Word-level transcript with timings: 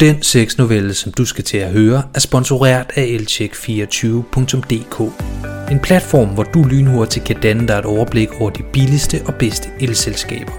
Den 0.00 0.22
sexnovelle, 0.22 0.94
som 0.94 1.12
du 1.12 1.24
skal 1.24 1.44
til 1.44 1.58
at 1.58 1.70
høre, 1.70 2.02
er 2.14 2.20
sponsoreret 2.20 2.86
af 2.96 3.18
elcheck24.dk. 3.20 5.12
En 5.70 5.80
platform, 5.80 6.28
hvor 6.28 6.42
du 6.42 6.62
lynhurtigt 6.62 7.24
kan 7.24 7.36
danne 7.42 7.68
dig 7.68 7.74
et 7.74 7.84
overblik 7.84 8.28
over 8.40 8.50
de 8.50 8.62
billigste 8.72 9.22
og 9.26 9.34
bedste 9.34 9.68
elselskaber. 9.80 10.52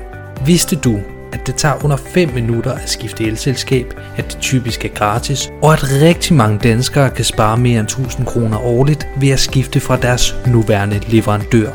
Vidste 0.46 0.76
du, 0.76 1.00
at 1.34 1.48
det 1.48 1.56
tager 1.56 1.84
under 1.84 1.98
5 1.98 2.30
minutter 2.34 2.72
at 2.72 2.90
skifte 2.90 3.24
elselskab, 3.24 3.94
at 4.18 4.32
det 4.32 4.38
typisk 4.42 4.86
er 4.86 4.90
gratis, 4.90 5.52
og 5.62 5.74
at 5.74 5.84
rigtig 5.84 6.36
mange 6.36 6.60
danskere 6.60 7.10
kan 7.10 7.26
spare 7.26 7.58
mere 7.58 7.80
end 7.80 7.88
1000 7.88 8.26
kroner 8.26 8.58
årligt 8.58 9.08
ved 9.20 9.30
at 9.30 9.40
skifte 9.40 9.80
fra 9.80 9.98
deres 9.98 10.36
nuværende 10.48 11.02
leverandør. 11.08 11.70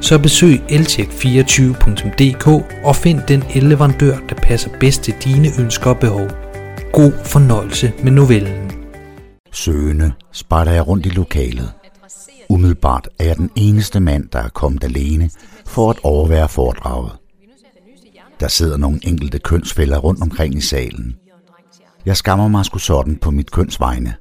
Så 0.00 0.18
besøg 0.18 0.60
elcheck24.dk 0.68 2.46
og 2.84 2.96
find 2.96 3.20
den 3.28 3.44
elleverandør, 3.54 4.16
der 4.28 4.34
passer 4.34 4.70
bedst 4.80 5.02
til 5.02 5.14
dine 5.24 5.48
ønsker 5.58 5.90
og 5.90 5.98
behov. 5.98 6.39
God 6.92 7.12
fornøjelse 7.24 7.92
med 8.02 8.12
novellen. 8.12 8.70
Søgende 9.52 10.12
spejder 10.32 10.72
jeg 10.72 10.88
rundt 10.88 11.06
i 11.06 11.08
lokalet. 11.08 11.72
Umiddelbart 12.48 13.08
er 13.18 13.24
jeg 13.24 13.36
den 13.36 13.50
eneste 13.56 14.00
mand, 14.00 14.28
der 14.28 14.38
er 14.38 14.48
kommet 14.48 14.84
alene 14.84 15.30
for 15.66 15.90
at 15.90 15.98
overvære 16.02 16.48
foredraget. 16.48 17.12
Der 18.40 18.48
sidder 18.48 18.76
nogle 18.76 19.00
enkelte 19.02 19.38
kønsfælder 19.38 19.98
rundt 19.98 20.22
omkring 20.22 20.54
i 20.54 20.60
salen. 20.60 21.16
Jeg 22.06 22.16
skammer 22.16 22.48
mig 22.48 22.64
sgu 22.64 22.78
sådan 22.78 23.16
på 23.16 23.30
mit 23.30 23.50
kønsvegne, 23.50 24.14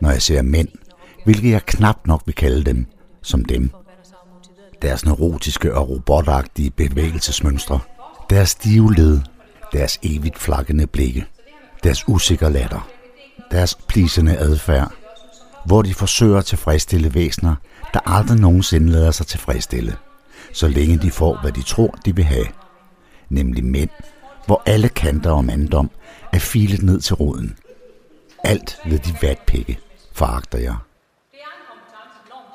når 0.00 0.10
jeg 0.10 0.22
ser 0.22 0.42
mænd, 0.42 0.68
hvilket 1.24 1.50
jeg 1.50 1.66
knap 1.66 2.06
nok 2.06 2.22
vil 2.26 2.34
kalde 2.34 2.64
dem, 2.64 2.86
som 3.22 3.44
dem. 3.44 3.70
Deres 4.82 5.04
neurotiske 5.04 5.74
og 5.74 5.88
robotagtige 5.88 6.70
bevægelsesmønstre, 6.70 7.78
deres 8.30 8.48
stive 8.48 8.94
led, 8.94 9.20
deres 9.72 9.98
evigt 10.02 10.38
flakkende 10.38 10.86
blikke, 10.86 11.26
deres 11.84 12.08
usikre 12.08 12.52
latter, 12.52 12.88
deres 13.50 13.78
plisende 13.88 14.36
adfærd, 14.36 14.92
hvor 15.66 15.82
de 15.82 15.94
forsøger 15.94 16.38
at 16.38 16.44
tilfredsstille 16.44 17.14
væsener, 17.14 17.54
der 17.94 18.00
aldrig 18.06 18.40
nogensinde 18.40 18.92
lader 18.92 19.10
sig 19.10 19.26
tilfredsstille, 19.26 19.96
så 20.52 20.68
længe 20.68 20.98
de 20.98 21.10
får, 21.10 21.40
hvad 21.40 21.52
de 21.52 21.62
tror, 21.62 21.94
de 22.04 22.16
vil 22.16 22.24
have– 22.24 22.46
nemlig 23.28 23.64
mænd, 23.64 23.90
hvor 24.46 24.62
alle 24.66 24.88
kanter 24.88 25.30
og 25.30 25.44
manddom 25.44 25.90
er 26.32 26.38
filet 26.38 26.82
ned 26.82 27.00
til 27.00 27.14
roden. 27.14 27.56
Alt 28.44 28.78
ved 28.86 28.98
de 28.98 29.16
vatpikke 29.22 29.78
foragter 30.12 30.58
jeg. 30.58 30.76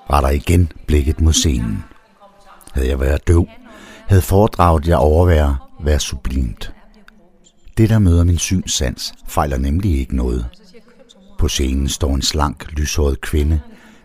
Retter 0.10 0.30
igen 0.30 0.72
blikket 0.88 1.22
mod 1.22 1.34
scenen. 1.34 1.84
Havde 2.74 2.90
jeg 2.90 3.00
været 3.00 3.28
døv, 3.28 3.48
havde 4.08 4.22
foredraget 4.22 4.88
jeg 4.88 4.98
overvære 4.98 5.58
være 5.80 6.00
sublimt. 6.00 6.74
Det, 7.80 7.90
der 7.90 8.00
møder 8.00 8.24
min 8.24 8.38
synssans, 8.38 9.14
fejler 9.28 9.58
nemlig 9.58 10.00
ikke 10.00 10.16
noget. 10.16 10.46
På 11.38 11.48
scenen 11.48 11.90
står 11.90 12.16
en 12.16 12.22
slank, 12.22 12.72
lyshåret 12.72 13.22
kvinde, 13.22 13.60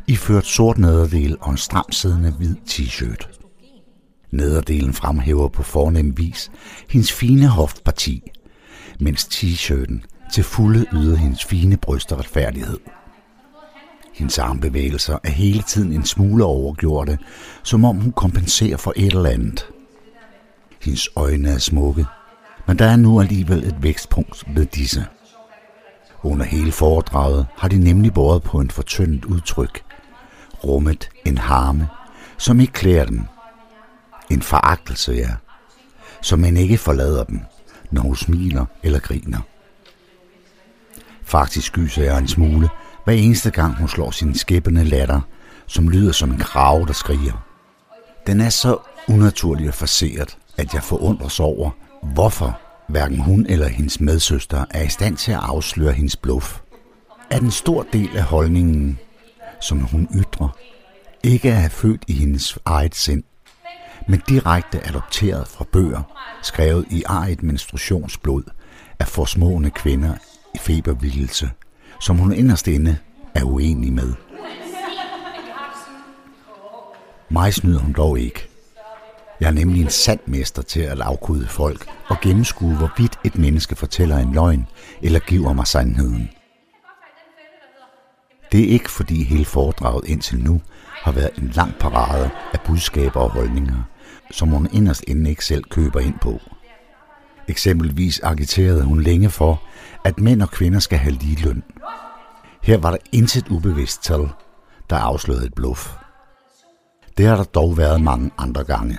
iført 0.07 0.47
sort 0.47 0.79
nederdel 0.79 1.37
og 1.41 1.51
en 1.51 1.57
stram 1.57 1.93
siddende 1.93 2.31
hvid 2.31 2.55
t-shirt. 2.71 3.29
Nederdelen 4.31 4.93
fremhæver 4.93 5.49
på 5.49 5.63
fornem 5.63 6.19
vis 6.19 6.51
hendes 6.89 7.13
fine 7.13 7.47
hoftparti, 7.47 8.23
mens 9.01 9.25
t-shirten 9.25 10.05
til 10.33 10.45
fulde 10.45 10.87
yder 10.93 11.17
hendes 11.17 11.45
fine 11.45 11.77
bryst 11.77 12.13
og 12.13 12.19
retfærdighed. 12.19 12.79
Hendes 14.13 14.39
armbevægelser 14.39 15.19
er 15.25 15.31
hele 15.31 15.63
tiden 15.63 15.93
en 15.93 16.05
smule 16.05 16.45
overgjorte, 16.45 17.19
som 17.63 17.85
om 17.85 17.97
hun 17.97 18.13
kompenserer 18.13 18.77
for 18.77 18.93
et 18.97 19.07
eller 19.07 19.31
andet. 19.31 19.67
Hendes 20.81 21.09
øjne 21.17 21.49
er 21.49 21.59
smukke, 21.59 22.07
men 22.67 22.79
der 22.79 22.87
er 22.87 22.97
nu 22.97 23.21
alligevel 23.21 23.65
et 23.65 23.83
vækstpunkt 23.83 24.45
ved 24.55 24.67
disse. 24.67 25.07
Under 26.23 26.45
hele 26.45 26.73
foredraget 26.73 27.47
har 27.57 27.69
de 27.69 27.79
nemlig 27.79 28.15
båret 28.15 28.43
på 28.43 28.61
en 28.61 28.71
fortyndet 28.71 29.25
udtryk, 29.25 29.85
rummet 30.65 31.09
en 31.25 31.39
harme, 31.39 31.89
som 32.39 32.61
ikke 32.61 32.73
klæder 32.73 33.05
dem, 33.05 33.25
en 34.31 34.43
foragtelse, 34.43 35.13
ja. 35.13 35.31
som 36.23 36.39
man 36.39 36.57
ikke 36.57 36.79
forlader 36.79 37.25
dem, 37.25 37.41
når 37.91 38.03
hun 38.03 38.17
smiler 38.17 38.65
eller 38.83 38.99
griner. 38.99 39.41
Faktisk 41.23 41.73
gyser 41.73 42.05
jeg 42.05 42.19
en 42.19 42.29
smule, 42.29 42.69
hver 43.05 43.15
eneste 43.15 43.51
gang 43.51 43.77
hun 43.77 43.89
slår 43.89 44.11
sin 44.11 44.35
skæbbende 44.35 44.85
latter, 44.85 45.21
som 45.67 45.89
lyder 45.89 46.13
som 46.13 46.31
en 46.31 46.39
krave, 46.39 46.87
der 46.87 46.93
skriger. 46.93 47.47
Den 48.27 48.41
er 48.41 48.49
så 48.49 48.79
unaturlig 49.09 49.69
og 49.69 49.75
forseret, 49.75 50.39
at 50.59 50.75
jeg 50.75 50.83
forundres 50.83 51.41
over, 51.41 51.71
hvorfor 52.05 52.61
hverken 52.89 53.19
hun 53.19 53.47
eller 53.49 53.69
hendes 53.69 54.01
medsøster 54.01 54.65
er 54.71 54.83
i 54.83 54.89
stand 54.89 55.17
til 55.17 55.33
at 55.33 55.41
afsløre 55.43 55.93
hendes 55.93 56.17
bluff. 56.17 56.61
At 57.31 57.43
en 57.43 57.51
stor 57.51 57.87
del 57.93 58.17
af 58.17 58.23
holdningen, 58.23 58.99
som 59.61 59.79
hun 59.79 60.09
ytrer, 60.15 60.49
ikke 61.23 61.51
er 61.51 61.69
født 61.69 62.05
i 62.09 62.13
hendes 62.13 62.59
eget 62.65 62.95
sind, 62.95 63.23
men 64.09 64.23
direkte 64.29 64.87
adopteret 64.87 65.49
fra 65.49 65.65
bøger, 65.73 66.03
skrevet 66.43 66.87
i 66.91 67.03
eget 67.07 67.43
menstruationsblod 67.43 68.43
af 68.99 69.09
forsmående 69.09 69.71
kvinder 69.71 70.15
i 70.55 70.59
febervildelse, 70.59 71.51
som 72.01 72.17
hun 72.17 72.33
inderst 72.33 72.69
inde 72.69 72.97
er 73.35 73.45
uenig 73.45 73.93
med. 73.93 74.13
Mig 77.29 77.55
snyder 77.55 77.79
hun 77.79 77.93
dog 77.93 78.19
ikke. 78.19 78.54
Jeg 79.41 79.47
er 79.47 79.53
nemlig 79.53 79.83
en 79.83 79.91
sand 79.91 80.21
mester 80.27 80.63
til 80.63 80.81
at 80.81 81.01
afkude 81.01 81.47
folk 81.47 81.87
og 82.09 82.17
gennemskue, 82.23 82.77
hvorvidt 82.77 83.19
et 83.25 83.39
menneske 83.39 83.77
fortæller 83.77 84.19
en 84.19 84.33
løgn 84.33 84.67
eller 85.03 85.19
giver 85.19 85.53
mig 85.53 85.67
sandheden. 85.67 86.31
Det 88.53 88.61
er 88.61 88.69
ikke 88.69 88.91
fordi 88.91 89.25
hele 89.25 89.45
foredraget 89.45 90.09
indtil 90.09 90.39
nu 90.39 90.61
har 90.91 91.13
været 91.13 91.31
en 91.39 91.49
lang 91.55 91.75
parade 91.81 92.31
af 92.53 92.61
budskaber 92.61 93.21
og 93.21 93.31
holdninger– 93.31 93.83
som 94.31 94.49
hun 94.49 94.69
inderst 94.73 95.05
inde 95.07 95.31
ikke 95.31 95.45
selv 95.45 95.65
køber 95.65 96.01
ind 96.01 96.19
på. 96.19 96.41
Eksempelvis 97.49 98.21
agiterede 98.23 98.83
hun 98.85 99.01
længe 99.01 99.31
for, 99.31 99.63
at 100.05 100.21
mænd 100.21 100.43
og 100.43 100.51
kvinder 100.51 100.79
skal 100.79 100.99
have 100.99 101.15
lige 101.15 101.45
løn. 101.45 101.63
Her 102.63 102.79
var 102.79 102.91
der 102.91 102.99
intet 103.13 103.49
ubevidst 103.49 104.03
tal, 104.03 104.29
der 104.91 104.97
afslørede 104.97 105.47
et 105.47 105.55
bluff. 105.55 105.95
Det 107.19 107.27
har 107.27 107.37
der 107.37 107.45
dog 107.45 107.77
været 107.77 108.01
mange 108.01 108.31
andre 108.39 108.65
gange. 108.65 108.99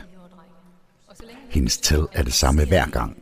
Hendes 1.55 1.77
tal 1.77 2.07
er 2.13 2.23
det 2.23 2.33
samme 2.33 2.65
hver 2.65 2.85
gang. 2.89 3.17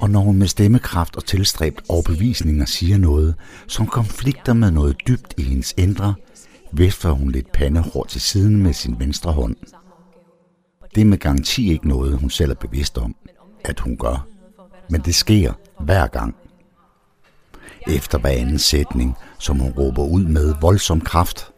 Og 0.00 0.10
når 0.10 0.20
hun 0.20 0.36
med 0.36 0.46
stemmekraft 0.46 1.16
og 1.16 1.24
tilstræbt 1.24 1.80
overbevisninger 1.88 2.64
siger 2.66 2.98
noget, 2.98 3.34
som 3.66 3.86
konflikter 3.86 4.52
med 4.52 4.70
noget 4.70 4.96
dybt 5.08 5.34
i 5.38 5.42
hendes 5.42 5.74
indre, 5.76 6.14
vifter 6.72 7.10
hun 7.10 7.30
lidt 7.30 7.52
pandehår 7.52 8.04
til 8.04 8.20
siden 8.20 8.62
med 8.62 8.72
sin 8.72 8.98
venstre 8.98 9.32
hånd– 9.32 9.56
det 10.96 11.00
er 11.00 11.06
med 11.06 11.18
garanti 11.18 11.72
ikke 11.72 11.88
noget, 11.88 12.18
hun 12.18 12.30
selv 12.30 12.50
er 12.50 12.54
bevidst 12.54 12.98
om, 12.98 13.16
at 13.64 13.80
hun 13.80 13.96
gør. 13.96 14.26
Men 14.90 15.00
det 15.00 15.14
sker 15.14 15.52
hver 15.80 16.06
gang. 16.06 16.34
Efter 17.86 18.18
hver 18.18 18.30
anden 18.30 18.58
sætning, 18.58 19.16
som 19.38 19.58
hun 19.58 19.72
råber 19.72 20.04
ud 20.04 20.24
med 20.24 20.54
voldsom 20.60 21.00
kraft, 21.00 21.50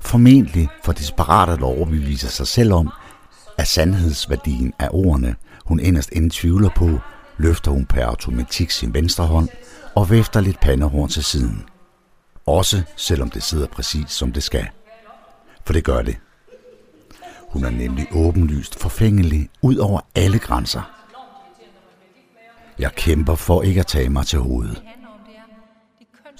formentlig 0.00 0.68
for 0.84 0.92
desperat 0.92 1.48
at 1.48 1.62
overbevise 1.62 2.28
sig 2.28 2.46
selv 2.46 2.72
om, 2.72 2.90
at 3.58 3.66
sandhedsværdien 3.66 4.72
af 4.78 4.88
ordene, 4.92 5.36
hun 5.64 5.80
inderst 5.80 6.10
inden 6.12 6.30
tvivler 6.30 6.70
på, 6.76 6.98
løfter 7.38 7.70
hun 7.70 7.86
per 7.86 8.06
automatik 8.06 8.70
sin 8.70 8.94
venstre 8.94 9.26
hånd 9.26 9.48
og 9.94 10.10
vifter 10.10 10.40
lidt 10.40 10.60
pandehorn 10.60 11.08
til 11.08 11.24
siden. 11.24 11.64
Også 12.46 12.82
selvom 12.96 13.30
det 13.30 13.42
sidder 13.42 13.66
præcis 13.66 14.10
som 14.10 14.32
det 14.32 14.42
skal. 14.42 14.68
For 15.64 15.72
det 15.72 15.84
gør 15.84 16.02
det. 16.02 16.16
Hun 17.48 17.64
er 17.64 17.70
nemlig 17.70 18.08
åbenlyst 18.12 18.80
forfængelig 18.80 19.48
ud 19.62 19.76
over 19.76 20.00
alle 20.14 20.38
grænser. 20.38 20.90
Jeg 22.78 22.94
kæmper 22.94 23.34
for 23.34 23.62
ikke 23.62 23.80
at 23.80 23.86
tage 23.86 24.08
mig 24.08 24.26
til 24.26 24.38
hovedet. 24.38 24.82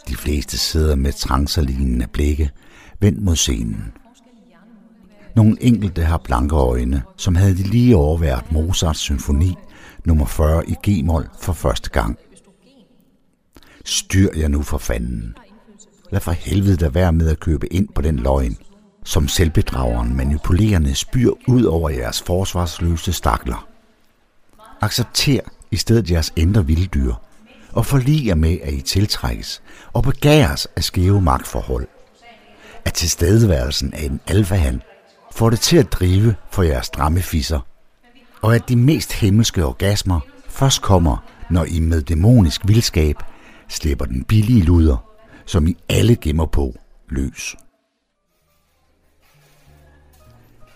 De 0.09 0.17
fleste 0.17 0.59
sidder 0.59 0.95
med 0.95 1.13
trancerlignende 1.13 2.07
blikke 2.07 2.51
vendt 3.01 3.23
mod 3.23 3.37
scenen. 3.37 3.93
Nogle 5.35 5.57
enkelte 5.61 6.03
har 6.03 6.19
blanke 6.19 6.57
øjne, 6.57 7.03
som 7.17 7.37
havde 7.37 7.57
de 7.57 7.63
lige 7.63 7.97
overværet 7.97 8.53
Mozarts 8.53 9.01
symfoni 9.01 9.55
nummer 10.05 10.27
40 10.27 10.69
i 10.69 10.75
G-mol 10.89 11.29
for 11.41 11.53
første 11.53 11.91
gang. 11.91 12.19
Styr 13.85 14.29
jer 14.37 14.49
nu 14.49 14.63
for 14.63 14.79
fanden. 14.79 15.37
Lad 16.11 16.21
for 16.21 16.33
helvede 16.33 16.77
da 16.77 16.89
være 16.89 17.13
med 17.13 17.29
at 17.29 17.41
købe 17.41 17.73
ind 17.73 17.89
på 17.95 18.03
den 18.03 18.17
løgn 18.17 18.57
som 19.05 19.29
selvbedrageren 19.29 20.17
manipulerende 20.17 20.95
spyr 20.95 21.31
ud 21.49 21.65
over 21.65 21.91
jeres 21.91 22.23
forsvarsløse 22.23 23.13
stakler. 23.13 23.69
Accepter 24.81 25.41
i 25.71 25.77
stedet 25.77 26.11
jeres 26.11 26.33
indre 26.37 26.67
vilddyr, 26.67 27.15
og 27.73 27.87
forlig 27.87 28.27
jer 28.27 28.35
med, 28.35 28.59
at 28.63 28.73
I 28.73 28.81
tiltrækkes 28.81 29.63
og 29.93 30.03
begæres 30.03 30.69
af 30.77 30.85
skæve 30.85 31.21
magtforhold. 31.21 31.87
At 32.85 32.93
tilstedeværelsen 32.93 33.95
af 33.95 34.05
en 34.05 34.21
alfahand 34.27 34.81
får 35.35 35.51
det 35.51 35.61
til 35.61 35.77
at 35.77 35.93
drive 35.93 36.35
for 36.51 36.63
jeres 36.63 36.87
stramme 36.87 37.23
fisser, 37.23 37.61
og 38.43 38.55
at 38.55 38.69
de 38.69 38.77
mest 38.77 39.13
himmelske 39.13 39.67
orgasmer 39.67 40.21
først 40.49 40.83
kommer, 40.83 41.17
når 41.51 41.65
I 41.65 41.81
med 41.81 42.03
dæmonisk 42.03 42.61
vildskab 42.69 43.17
slipper 43.69 44.05
den 44.05 44.25
billige 44.25 44.63
luder, 44.63 44.97
som 45.47 45.67
I 45.67 45.77
alle 45.89 46.17
gemmer 46.17 46.47
på, 46.47 46.75
løs. 47.09 47.57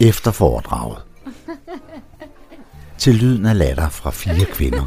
Efter 0.01 0.31
foredraget. 0.31 0.99
Til 2.99 3.15
lyden 3.15 3.47
af 3.47 3.59
latter 3.59 3.89
fra 3.89 4.11
fire 4.11 4.45
kvinder, 4.45 4.85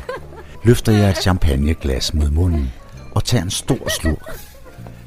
løfter 0.63 0.91
jeg 0.91 1.09
et 1.09 1.17
champagneglas 1.17 2.13
mod 2.13 2.29
munden 2.29 2.71
og 3.15 3.23
tager 3.23 3.43
en 3.43 3.51
stor 3.51 3.89
slurk. 3.89 4.39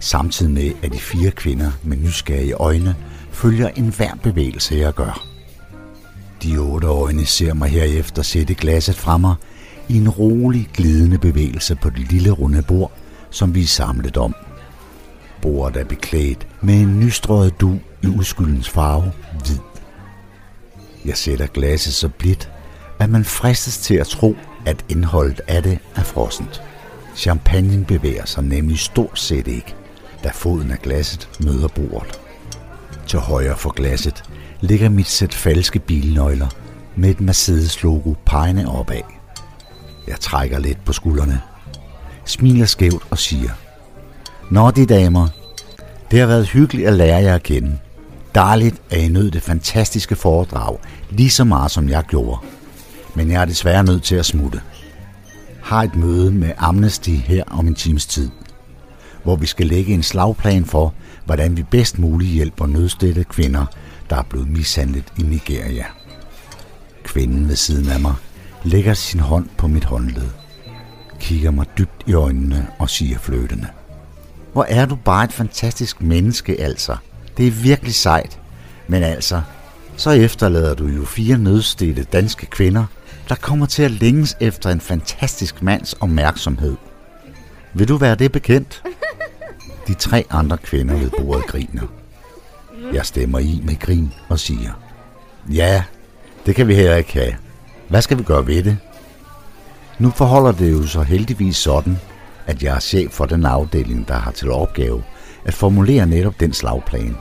Samtidig 0.01 0.53
med, 0.53 0.73
at 0.83 0.93
de 0.93 0.99
fire 0.99 1.31
kvinder 1.31 1.71
med 1.83 1.97
nysgerrige 1.97 2.55
øjne 2.55 2.97
følger 3.35 3.69
enhver 3.69 4.15
bevægelse, 4.23 4.75
jeg 4.75 4.95
gør. 4.95 5.27
De 6.43 6.57
otte 6.59 6.87
øjne 6.87 7.27
ser 7.27 7.55
mig 7.55 7.69
herefter 7.69 8.23
sætte 8.23 8.55
glasset 8.55 8.97
fra 8.97 9.19
mig 9.19 9.35
i 9.89 9.97
en 9.97 10.09
rolig, 10.09 10.69
glidende 10.75 11.19
bevægelse 11.19 11.75
på 11.75 11.91
det 11.91 12.13
lille 12.13 12.31
runde 12.31 12.63
bord, 12.63 12.93
som 13.31 13.55
vi 13.55 13.63
er 13.63 13.67
samlet 13.67 14.17
om. 14.17 14.35
Bordet 15.43 15.81
er 15.81 15.85
beklædt 15.85 16.47
med 16.61 16.75
en 16.75 17.01
nystrøget 17.01 17.61
du 17.61 17.79
i 18.03 18.07
uskyldens 18.07 18.71
farve, 18.71 19.13
hvid. 19.45 19.59
Jeg 21.05 21.17
sætter 21.17 21.47
glasset 21.47 21.95
så 21.95 22.09
blidt, 22.09 22.51
at 22.99 23.11
man 23.11 23.25
fristes 23.25 23.79
til 23.79 23.95
at 23.95 24.07
tro, 24.07 24.37
at 24.67 24.85
indholdet 24.89 25.41
af 25.49 25.63
det 25.63 25.79
er 25.97 26.03
frossent. 26.03 26.63
Champagnen 27.17 27.85
bevæger 27.85 28.25
sig 28.25 28.45
nemlig 28.45 28.79
stort 28.79 29.19
set 29.19 29.49
ikke, 29.49 29.75
da 30.25 30.31
foden 30.35 30.71
af 30.71 30.79
glasset 30.79 31.29
møder 31.41 31.69
bordet. 31.69 32.24
Til 33.07 33.19
højre 33.19 33.57
for 33.57 33.71
glasset 33.71 34.23
ligger 34.61 34.89
mit 34.89 35.09
sæt 35.09 35.35
falske 35.35 35.79
bilnøgler 35.79 36.49
med 36.97 37.11
et 37.11 37.21
Mercedes-logo 37.21 38.15
pegende 38.27 38.67
opad. 38.67 39.03
Jeg 40.07 40.21
trækker 40.21 40.59
lidt 40.59 40.85
på 40.85 40.93
skuldrene, 40.93 41.41
smiler 42.25 42.67
skævt 42.67 43.03
og 43.11 43.19
siger, 43.19 43.51
Nå 44.51 44.71
de 44.71 44.87
damer, 44.87 45.29
det 46.11 46.21
har 46.21 46.27
været 46.27 46.49
hyggeligt 46.49 46.89
at 46.89 46.95
lære 46.95 47.23
jer 47.23 47.35
at 47.35 47.43
kende. 47.43 47.79
Dejligt, 48.35 48.83
at 48.91 49.01
I 49.01 49.09
nød 49.09 49.31
det 49.31 49.43
fantastiske 49.43 50.17
foredrag, 50.17 50.79
lige 51.11 51.31
så 51.31 51.45
meget 51.45 51.71
som 51.71 51.89
jeg 51.89 52.05
gjorde. 52.09 52.39
Men 53.15 53.31
jeg 53.31 53.41
er 53.41 53.45
desværre 53.45 53.85
nødt 53.85 54.03
til 54.03 54.15
at 54.15 54.27
smutte. 54.27 54.61
Har 55.63 55.83
et 55.83 55.97
møde 55.97 56.33
med 56.33 56.53
Amnesty 56.59 57.11
her 57.11 57.45
om 57.47 57.67
en 57.67 57.75
times 57.75 58.07
tid, 58.07 58.31
hvor 59.25 59.37
vi 59.37 59.47
skal 59.47 59.67
lægge 59.67 59.95
en 59.95 60.03
slagplan 60.03 60.65
for, 60.65 60.95
hvordan 61.25 61.57
vi 61.57 61.63
bedst 61.63 61.99
muligt 61.99 62.31
hjælper 62.31 62.67
nødstedte 62.67 63.25
kvinder, 63.25 63.67
der 64.11 64.17
er 64.17 64.23
blevet 64.23 64.49
mishandlet 64.49 65.05
i 65.19 65.23
Nigeria. 65.23 65.85
Kvinden 67.03 67.49
ved 67.49 67.57
siden 67.57 67.89
af 67.89 68.01
mig 68.01 68.15
lægger 68.65 68.95
sin 68.95 69.21
hånd 69.21 69.49
på 69.57 69.67
mit 69.67 69.85
håndled, 69.85 70.29
kigger 71.21 71.51
mig 71.51 71.67
dybt 71.79 72.03
i 72.07 72.13
øjnene 72.13 72.67
og 72.79 72.91
siger 72.91 73.19
fløtende. 73.19 73.67
Hvor 74.53 74.65
er 74.69 74.87
du 74.87 74.97
bare 74.97 75.25
et 75.25 75.33
fantastisk 75.33 76.03
menneske, 76.03 76.61
altså. 76.61 76.97
Det 77.37 77.47
er 77.47 77.51
virkelig 77.51 77.95
sejt. 77.95 78.41
Men 78.89 79.03
altså, 79.03 79.43
så 79.97 80.11
efterlader 80.11 80.75
du 80.75 80.87
jo 80.87 81.05
fire 81.05 81.39
nødstede 81.39 82.05
danske 82.05 82.47
kvinder, 82.47 82.85
der 83.29 83.35
kommer 83.35 83.67
til 83.67 83.83
at 83.83 83.91
længes 83.91 84.37
efter 84.41 84.71
en 84.71 84.81
fantastisk 84.81 85.63
mands 85.63 85.93
opmærksomhed. 85.93 86.77
Vil 87.75 87.89
du 87.89 87.97
være 87.97 88.15
det 88.15 88.33
bekendt? 88.33 88.83
De 89.89 89.95
tre 89.95 90.25
andre 90.31 90.57
kvinder 90.57 90.97
ved 90.97 91.11
bordet 91.11 91.47
griner. 91.53 91.83
Jeg 92.93 93.07
stemmer 93.07 93.39
i 93.39 93.63
med 93.65 93.79
grin 93.79 94.13
og 94.29 94.39
siger, 94.39 94.73
ja, 95.53 95.83
det 96.47 96.55
kan 96.55 96.69
vi 96.69 96.75
heller 96.75 96.97
ikke 96.97 97.13
have. 97.13 97.35
Hvad 97.89 98.03
skal 98.03 98.19
vi 98.19 98.23
gøre 98.23 98.47
ved 98.47 98.63
det? 98.63 98.79
Nu 99.99 100.11
forholder 100.11 100.53
det 100.53 100.73
jo 100.73 100.87
så 100.87 101.03
heldigvis 101.03 101.57
sådan, 101.57 101.99
at 102.47 102.63
jeg 102.63 102.77
er 102.77 102.81
chef 102.81 103.13
for 103.13 103.25
den 103.25 103.47
afdeling, 103.47 104.09
der 104.09 104.15
har 104.15 104.31
til 104.31 104.51
opgave 104.51 105.03
at 105.45 105.55
formulere 105.55 106.07
netop 106.07 106.41
den 106.41 106.53
slagplan. 106.53 107.17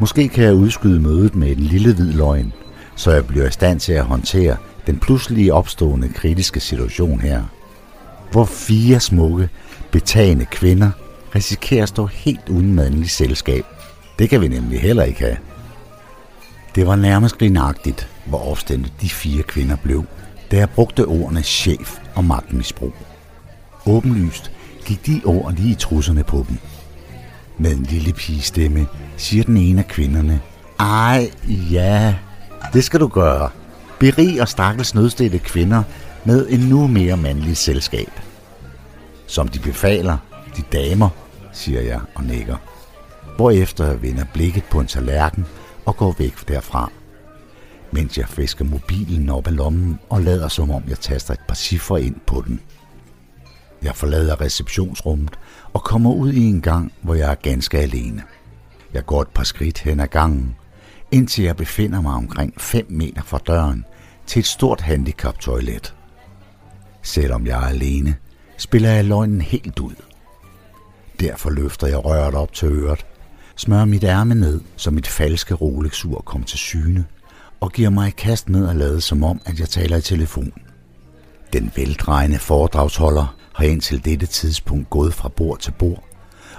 Måske 0.00 0.28
kan 0.28 0.44
jeg 0.44 0.54
udskyde 0.54 1.00
mødet 1.00 1.34
med 1.34 1.50
en 1.50 1.58
lille 1.58 1.94
hvid 1.94 2.12
løgn, 2.12 2.52
så 2.96 3.10
jeg 3.10 3.26
bliver 3.26 3.46
i 3.46 3.50
stand 3.50 3.80
til 3.80 3.92
at 3.92 4.04
håndtere 4.04 4.56
den 4.86 4.98
pludselige 4.98 5.54
opstående 5.54 6.08
kritiske 6.08 6.60
situation 6.60 7.20
her. 7.20 7.42
Hvor 8.32 8.44
fire 8.44 9.00
smukke, 9.00 9.48
betagende 9.90 10.44
kvinder 10.44 10.90
risikerer 11.34 11.82
at 11.82 11.88
stå 11.88 12.06
helt 12.06 12.48
uden 12.48 12.74
mandlig 12.74 13.10
selskab. 13.10 13.64
Det 14.18 14.30
kan 14.30 14.40
vi 14.40 14.48
nemlig 14.48 14.80
heller 14.80 15.02
ikke 15.02 15.20
have. 15.20 15.36
Det 16.74 16.86
var 16.86 16.96
nærmest 16.96 17.38
grinagtigt, 17.38 18.08
hvor 18.24 18.50
opstændet 18.50 18.92
de 19.00 19.08
fire 19.08 19.42
kvinder 19.42 19.76
blev, 19.76 20.04
da 20.50 20.56
jeg 20.56 20.70
brugte 20.70 21.06
ordene 21.06 21.42
chef 21.42 21.98
og 22.14 22.24
magtmisbrug. 22.24 22.94
Åbenlyst 23.86 24.50
gik 24.84 25.06
de 25.06 25.20
ord 25.24 25.52
lige 25.52 25.70
i 25.70 25.74
trusserne 25.74 26.24
på 26.24 26.44
dem. 26.48 26.58
Med 27.58 27.72
en 27.76 27.82
lille 27.82 28.12
pigestemme 28.12 28.86
siger 29.16 29.44
den 29.44 29.56
ene 29.56 29.80
af 29.80 29.88
kvinderne, 29.88 30.40
Ej, 30.80 31.30
ja, 31.70 32.14
det 32.72 32.84
skal 32.84 33.00
du 33.00 33.08
gøre. 33.08 33.50
Berig 33.98 34.40
og 34.40 34.48
stakkels 34.48 34.94
nødstede 34.94 35.38
kvinder 35.38 35.82
med 36.24 36.46
en 36.48 36.60
nu 36.60 36.86
mere 36.86 37.16
mandlig 37.16 37.56
selskab. 37.56 38.10
Som 39.26 39.48
de 39.48 39.58
befaler, 39.58 40.16
de 40.56 40.62
damer, 40.72 41.08
siger 41.54 41.80
jeg 41.80 42.00
og 42.14 42.24
nikker. 42.24 42.56
Hvorefter 43.36 43.86
jeg 43.86 44.02
vender 44.02 44.24
blikket 44.32 44.64
på 44.64 44.80
en 44.80 44.86
tallerken 44.86 45.46
og 45.84 45.96
går 45.96 46.14
væk 46.18 46.48
derfra. 46.48 46.90
Mens 47.92 48.18
jeg 48.18 48.28
fisker 48.28 48.64
mobilen 48.64 49.30
op 49.30 49.46
af 49.46 49.56
lommen 49.56 49.98
og 50.08 50.20
lader 50.20 50.48
som 50.48 50.70
om 50.70 50.82
jeg 50.88 50.98
taster 50.98 51.34
et 51.34 51.40
par 51.48 51.54
cifre 51.54 52.02
ind 52.02 52.16
på 52.26 52.44
den. 52.46 52.60
Jeg 53.82 53.96
forlader 53.96 54.40
receptionsrummet 54.40 55.38
og 55.72 55.82
kommer 55.82 56.12
ud 56.12 56.32
i 56.32 56.44
en 56.44 56.60
gang, 56.60 56.92
hvor 57.02 57.14
jeg 57.14 57.30
er 57.30 57.34
ganske 57.34 57.78
alene. 57.78 58.22
Jeg 58.94 59.06
går 59.06 59.22
et 59.22 59.28
par 59.28 59.44
skridt 59.44 59.78
hen 59.78 60.00
ad 60.00 60.06
gangen, 60.06 60.56
indtil 61.10 61.44
jeg 61.44 61.56
befinder 61.56 62.00
mig 62.00 62.14
omkring 62.14 62.60
5 62.60 62.86
meter 62.88 63.22
fra 63.22 63.38
døren 63.46 63.84
til 64.26 64.40
et 64.40 64.46
stort 64.46 64.80
handicap-toilet. 64.80 65.94
Selvom 67.02 67.46
jeg 67.46 67.62
er 67.62 67.66
alene, 67.66 68.16
spiller 68.56 68.90
jeg 68.90 69.04
løgnen 69.04 69.40
helt 69.40 69.78
ud. 69.78 69.94
Derfor 71.20 71.50
løfter 71.50 71.86
jeg 71.86 72.04
røret 72.04 72.34
op 72.34 72.52
til 72.52 72.68
øret, 72.68 73.06
smører 73.56 73.84
mit 73.84 74.04
ærme 74.04 74.34
ned, 74.34 74.60
så 74.76 74.90
mit 74.90 75.06
falske 75.06 75.54
Rolex-ur 75.54 76.20
kommer 76.20 76.46
til 76.46 76.58
syne, 76.58 77.04
og 77.60 77.72
giver 77.72 77.90
mig 77.90 78.08
et 78.08 78.16
kast 78.16 78.48
med 78.48 78.68
at 78.68 78.76
lade 78.76 79.00
som 79.00 79.24
om, 79.24 79.40
at 79.44 79.60
jeg 79.60 79.68
taler 79.68 79.96
i 79.96 80.00
telefon. 80.00 80.52
Den 81.52 81.72
veldrejende 81.76 82.38
foredragsholder 82.38 83.36
har 83.54 83.64
indtil 83.64 84.04
dette 84.04 84.26
tidspunkt 84.26 84.90
gået 84.90 85.14
fra 85.14 85.28
bord 85.28 85.58
til 85.58 85.70
bord 85.70 86.04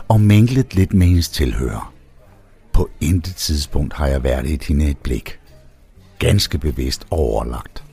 og 0.08 0.22
mænglet 0.22 0.76
lidt 0.76 0.94
med 0.94 1.08
hendes 1.08 1.30
tilhører. 1.30 1.94
På 2.74 2.90
intet 3.02 3.36
tidspunkt 3.36 3.94
har 3.94 4.08
jeg 4.08 4.24
været 4.24 4.48
i 4.48 4.60
hende 4.68 4.90
et 4.90 4.98
blik. 4.98 5.40
Ganske 6.20 6.58
bevidst 6.58 7.06
overlagt. 7.12 7.84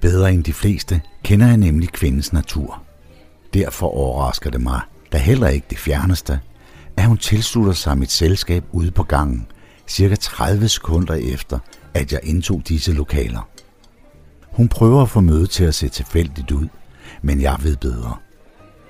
Bedre 0.00 0.32
end 0.32 0.44
de 0.44 0.52
fleste 0.52 1.02
kender 1.22 1.46
jeg 1.46 1.56
nemlig 1.56 1.88
kvindens 1.88 2.32
natur. 2.32 2.82
Derfor 3.54 3.86
overrasker 3.86 4.50
det 4.50 4.60
mig, 4.60 4.80
da 5.16 5.20
heller 5.20 5.48
ikke 5.48 5.66
det 5.70 5.78
fjerneste, 5.78 6.40
at 6.96 7.06
hun 7.06 7.18
tilslutter 7.18 7.72
sig 7.72 7.98
mit 7.98 8.10
selskab 8.10 8.64
ude 8.72 8.90
på 8.90 9.02
gangen, 9.02 9.46
cirka 9.88 10.14
30 10.14 10.68
sekunder 10.68 11.14
efter, 11.14 11.58
at 11.94 12.12
jeg 12.12 12.20
indtog 12.22 12.62
disse 12.68 12.92
lokaler. 12.92 13.48
Hun 14.52 14.68
prøver 14.68 15.02
at 15.02 15.10
få 15.10 15.20
mødet 15.20 15.50
til 15.50 15.64
at 15.64 15.74
se 15.74 15.88
tilfældigt 15.88 16.50
ud, 16.50 16.68
men 17.22 17.40
jeg 17.40 17.56
ved 17.62 17.76
bedre. 17.76 18.16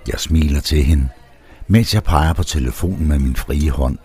Jeg 0.08 0.20
smiler 0.20 0.60
til 0.60 0.82
hende, 0.82 1.08
mens 1.68 1.94
jeg 1.94 2.02
peger 2.02 2.32
på 2.32 2.42
telefonen 2.42 3.08
med 3.08 3.18
min 3.18 3.36
frie 3.36 3.70
hånd 3.70 3.98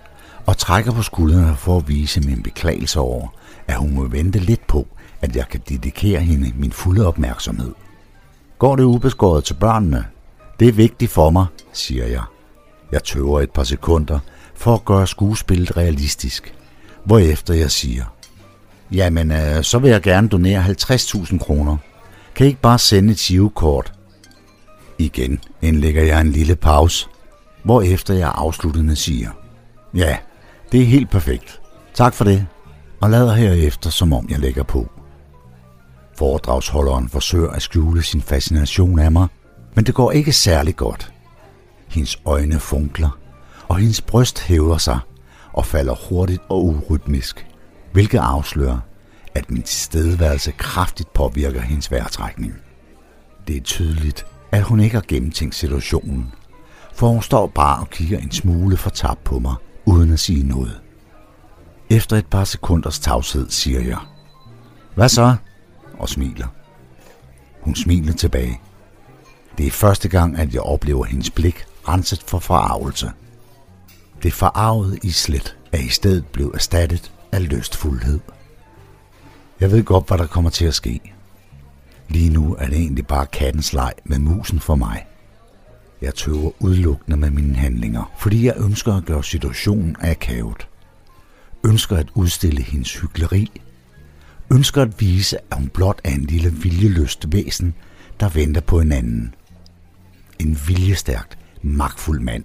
og 0.45 0.57
trækker 0.57 0.91
på 0.91 1.01
skuldrene 1.01 1.55
for 1.55 1.77
at 1.77 1.87
vise 1.87 2.21
min 2.21 2.43
beklagelse 2.43 2.99
over, 2.99 3.27
at 3.67 3.75
hun 3.75 3.93
må 3.93 4.07
vente 4.07 4.39
lidt 4.39 4.67
på, 4.67 4.87
at 5.21 5.35
jeg 5.35 5.49
kan 5.49 5.61
dedikere 5.69 6.19
hende 6.19 6.51
min 6.55 6.71
fulde 6.71 7.07
opmærksomhed. 7.07 7.71
Går 8.59 8.75
det 8.75 8.83
ubeskåret 8.83 9.43
til 9.43 9.53
børnene? 9.53 10.05
Det 10.61 10.69
er 10.69 10.73
vigtigt 10.73 11.11
for 11.11 11.29
mig, 11.29 11.45
siger 11.73 12.05
jeg. 12.05 12.21
Jeg 12.91 13.03
tøver 13.03 13.41
et 13.41 13.51
par 13.51 13.63
sekunder 13.63 14.19
for 14.55 14.73
at 14.73 14.85
gøre 14.85 15.07
skuespillet 15.07 15.77
realistisk, 15.77 16.53
hvorefter 17.05 17.53
jeg 17.53 17.71
siger, 17.71 18.05
Jamen, 18.91 19.31
øh, 19.31 19.63
så 19.63 19.79
vil 19.79 19.91
jeg 19.91 20.01
gerne 20.01 20.27
donere 20.27 20.65
50.000 20.65 21.37
kroner. 21.37 21.77
Kan 22.35 22.45
I 22.45 22.49
ikke 22.49 22.61
bare 22.61 22.79
sende 22.79 23.11
et 23.11 23.51
kort? 23.55 23.93
Igen 24.97 25.39
indlægger 25.61 26.03
jeg 26.03 26.21
en 26.21 26.31
lille 26.31 26.55
pause, 26.55 27.07
hvorefter 27.63 28.13
jeg 28.13 28.31
afsluttende 28.35 28.95
siger, 28.95 29.29
Ja, 29.95 30.17
det 30.71 30.81
er 30.81 30.85
helt 30.85 31.09
perfekt. 31.09 31.61
Tak 31.93 32.13
for 32.13 32.23
det, 32.23 32.47
og 33.01 33.09
lader 33.09 33.33
herefter, 33.33 33.89
som 33.89 34.13
om 34.13 34.27
jeg 34.29 34.39
lægger 34.39 34.63
på. 34.63 34.91
Foredragsholderen 36.17 37.09
forsøger 37.09 37.49
at 37.49 37.61
skjule 37.61 38.03
sin 38.03 38.21
fascination 38.21 38.99
af 38.99 39.11
mig, 39.11 39.27
men 39.73 39.85
det 39.85 39.95
går 39.95 40.11
ikke 40.11 40.31
særlig 40.33 40.75
godt. 40.75 41.13
Hendes 41.87 42.21
øjne 42.25 42.59
funkler, 42.59 43.19
og 43.67 43.77
hendes 43.77 44.01
bryst 44.01 44.39
hæver 44.39 44.77
sig 44.77 44.99
og 45.53 45.65
falder 45.65 45.95
hurtigt 46.09 46.41
og 46.49 46.65
urytmisk, 46.65 47.47
hvilket 47.91 48.19
afslører, 48.19 48.79
at 49.35 49.51
min 49.51 49.63
tilstedeværelse 49.63 50.51
kraftigt 50.51 51.13
påvirker 51.13 51.61
hendes 51.61 51.91
vejrtrækning. 51.91 52.53
Det 53.47 53.57
er 53.57 53.61
tydeligt, 53.61 54.25
at 54.51 54.63
hun 54.63 54.79
ikke 54.79 54.95
har 54.95 55.03
gennemtænkt 55.07 55.55
situationen, 55.55 56.31
for 56.93 57.07
hun 57.07 57.21
står 57.21 57.47
bare 57.47 57.79
og 57.79 57.89
kigger 57.89 58.17
en 58.19 58.31
smule 58.31 58.77
fortabt 58.77 59.23
på 59.23 59.39
mig, 59.39 59.55
uden 59.85 60.13
at 60.13 60.19
sige 60.19 60.47
noget. 60.47 60.81
Efter 61.89 62.17
et 62.17 62.27
par 62.27 62.43
sekunders 62.43 62.99
tavshed 62.99 63.49
siger 63.49 63.81
jeg, 63.81 63.99
Hvad 64.95 65.09
så? 65.09 65.35
og 65.99 66.09
smiler. 66.09 66.47
Hun 67.61 67.75
smiler 67.75 68.13
tilbage. 68.13 68.61
Det 69.57 69.67
er 69.67 69.71
første 69.71 70.09
gang, 70.09 70.37
at 70.37 70.53
jeg 70.53 70.61
oplever 70.61 71.05
hendes 71.05 71.29
blik 71.29 71.65
renset 71.87 72.23
for 72.27 72.39
forarvelse. 72.39 73.11
Det 74.23 74.33
forarvede 74.33 74.97
islet 75.03 75.57
er 75.71 75.77
i 75.77 75.87
stedet 75.87 76.25
blevet 76.25 76.55
erstattet 76.55 77.11
af 77.31 77.49
lystfuldhed. 77.49 78.19
Jeg 79.59 79.71
ved 79.71 79.83
godt, 79.83 80.07
hvad 80.07 80.17
der 80.17 80.27
kommer 80.27 80.49
til 80.49 80.65
at 80.65 80.73
ske. 80.73 81.01
Lige 82.09 82.29
nu 82.29 82.55
er 82.59 82.65
det 82.65 82.77
egentlig 82.77 83.07
bare 83.07 83.25
kattens 83.25 83.73
leg 83.73 83.93
med 84.03 84.19
musen 84.19 84.59
for 84.59 84.75
mig. 84.75 85.05
Jeg 86.01 86.15
tøver 86.15 86.51
udelukkende 86.59 87.17
med 87.17 87.29
mine 87.31 87.55
handlinger, 87.55 88.11
fordi 88.19 88.45
jeg 88.45 88.53
ønsker 88.57 88.93
at 88.93 89.05
gøre 89.05 89.23
situationen 89.23 89.95
akavet. 89.99 90.67
Ønsker 91.65 91.97
at 91.97 92.07
udstille 92.13 92.61
hendes 92.61 92.95
hyggeleri. 92.95 93.51
Ønsker 94.51 94.81
at 94.81 95.01
vise, 95.01 95.37
at 95.37 95.57
hun 95.57 95.67
blot 95.67 96.01
er 96.03 96.11
en 96.11 96.25
lille 96.25 96.53
viljeløst 96.53 97.33
væsen, 97.33 97.73
der 98.19 98.29
venter 98.29 98.61
på 98.61 98.79
en 98.79 98.91
anden. 98.91 99.35
En 100.41 100.57
viljestærkt, 100.67 101.37
magtfuld 101.61 102.19
mand. 102.19 102.43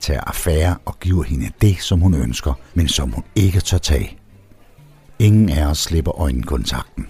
Tager 0.00 0.20
affære 0.20 0.76
og 0.84 0.98
giver 1.00 1.22
hende 1.22 1.50
det, 1.60 1.80
som 1.80 2.00
hun 2.00 2.14
ønsker, 2.14 2.52
men 2.74 2.88
som 2.88 3.10
hun 3.10 3.24
ikke 3.34 3.60
tør 3.60 3.78
tage. 3.78 4.18
Ingen 5.18 5.48
af 5.48 5.66
os 5.66 5.78
slipper 5.78 6.20
øjenkontakten. 6.20 7.06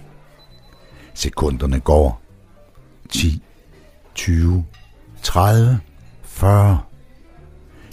Sekunderne 1.13 1.79
går. 1.79 2.21
10, 3.09 3.43
20, 4.15 4.65
30, 5.23 5.79
40. 6.23 6.79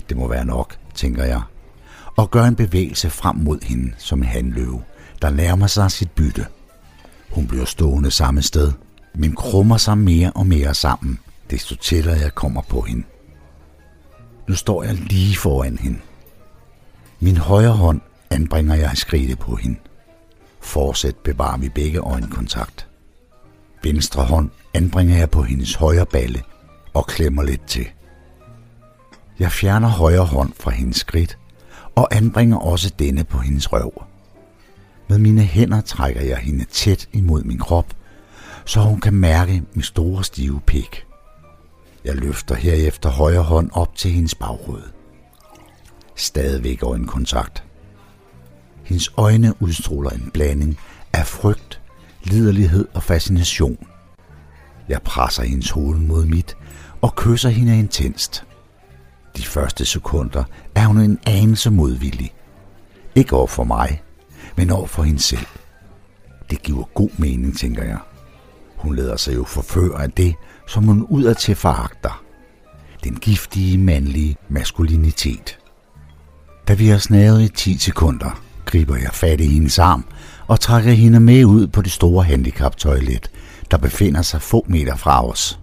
Det 0.09 0.17
må 0.17 0.29
være 0.29 0.45
nok, 0.45 0.79
tænker 0.95 1.25
jeg, 1.25 1.43
og 2.17 2.31
gør 2.31 2.45
en 2.45 2.57
bevægelse 2.57 3.11
frem 3.11 3.37
mod 3.37 3.59
hende 3.63 3.93
som 3.99 4.19
en 4.19 4.25
handløve, 4.25 4.83
der 5.23 5.31
nærmer 5.31 5.67
sig 5.67 5.91
sit 5.91 6.11
bytte. 6.11 6.47
Hun 7.31 7.47
bliver 7.47 7.65
stående 7.65 8.11
samme 8.11 8.43
sted, 8.43 8.73
men 9.15 9.37
krummer 9.37 9.77
sig 9.77 9.99
mere 9.99 10.33
og 10.35 10.47
mere 10.47 10.75
sammen, 10.75 11.19
desto 11.53 11.75
tættere 11.75 12.19
jeg 12.19 12.35
kommer 12.35 12.63
på 12.63 12.81
hende. 12.81 13.05
Nu 14.49 14.55
står 14.55 14.83
jeg 14.83 14.95
lige 14.95 15.37
foran 15.37 15.77
hende. 15.77 15.99
Min 17.21 17.37
højre 17.37 17.73
hånd 17.73 18.01
anbringer 18.31 18.75
jeg 18.75 18.91
skridtet 18.95 19.39
på 19.39 19.57
hende. 19.57 19.79
Fortsat 20.61 21.17
bevarer 21.17 21.59
vi 21.59 21.69
begge 21.69 21.99
øjenkontakt. 21.99 22.87
Venstre 23.83 24.25
hånd 24.25 24.51
anbringer 24.75 25.17
jeg 25.17 25.31
på 25.31 25.43
hendes 25.43 25.75
højre 25.75 26.07
balle 26.07 26.43
og 26.95 27.07
klemmer 27.07 27.43
lidt 27.43 27.67
til. 27.67 27.87
Jeg 29.39 29.53
fjerner 29.53 29.89
højre 29.89 30.25
hånd 30.25 30.53
fra 30.61 30.71
hendes 30.71 30.97
skridt 30.97 31.39
og 31.95 32.15
anbringer 32.15 32.57
også 32.57 32.93
denne 32.99 33.25
på 33.25 33.39
hendes 33.39 33.73
røv. 33.73 34.03
Med 35.09 35.19
mine 35.19 35.43
hænder 35.43 35.81
trækker 35.81 36.21
jeg 36.21 36.39
hende 36.39 36.65
tæt 36.65 37.09
imod 37.13 37.43
min 37.43 37.59
krop, 37.59 37.95
så 38.65 38.81
hun 38.81 39.01
kan 39.01 39.15
mærke 39.15 39.63
min 39.75 39.83
store 39.83 40.25
stive 40.25 40.61
pik. 40.61 41.05
Jeg 42.05 42.15
løfter 42.15 42.55
herefter 42.55 43.11
højre 43.11 43.43
hånd 43.43 43.71
op 43.73 43.97
til 43.97 44.11
hendes 44.11 44.35
baghoved. 44.35 44.83
Stadigvæk 46.17 46.83
øjenkontakt. 46.83 47.65
Hendes 48.85 49.11
øjne 49.17 49.63
udstråler 49.63 50.11
en 50.11 50.31
blanding 50.35 50.79
af 51.13 51.27
frygt, 51.27 51.81
liderlighed 52.25 52.89
og 52.95 53.03
fascination. 53.03 53.87
Jeg 54.89 55.03
presser 55.03 55.43
hendes 55.43 55.71
hoved 55.71 55.99
mod 55.99 56.27
mit 56.27 56.57
og 57.01 57.15
kysser 57.17 57.49
hende 57.49 57.79
intenst. 57.79 58.45
De 59.37 59.43
første 59.43 59.85
sekunder 59.85 60.45
er 60.75 60.87
hun 60.87 60.99
en 60.99 61.19
anelse 61.27 61.71
modvillig. 61.71 62.35
Ikke 63.15 63.37
over 63.37 63.47
for 63.47 63.65
mig, 63.65 64.03
men 64.57 64.71
over 64.71 64.87
for 64.87 65.03
hende 65.03 65.21
selv. 65.21 65.47
Det 66.51 66.63
giver 66.63 66.85
god 66.95 67.11
mening, 67.19 67.59
tænker 67.59 67.83
jeg. 67.85 67.99
Hun 68.77 68.97
lader 68.97 69.17
sig 69.17 69.35
jo 69.35 69.45
forføre 69.45 70.03
af 70.03 70.11
det, 70.11 70.35
som 70.73 70.85
hun 70.85 71.07
udadtil 71.09 71.55
foragter. 71.55 72.23
Den 73.05 73.15
giftige, 73.17 73.79
mandlige 73.79 74.37
maskulinitet. 74.49 75.59
Da 76.69 76.75
vi 76.75 76.87
har 76.87 76.99
snadet 76.99 77.43
i 77.43 77.49
10 77.49 77.79
sekunder, 77.79 78.43
griber 78.65 78.97
jeg 78.97 79.11
fat 79.13 79.41
i 79.41 79.47
hendes 79.47 79.79
arm 79.79 80.05
og 80.47 80.61
trækker 80.61 80.93
hende 80.93 81.21
med 81.21 81.45
ud 81.45 81.67
på 81.67 81.83
det 81.83 81.93
store 81.93 82.25
handicaptoilet, 82.25 83.31
der 83.71 83.77
befinder 83.77 84.23
sig 84.23 84.43
få 84.43 84.65
meter 84.69 84.97
fra 84.97 85.29
os. 85.29 85.59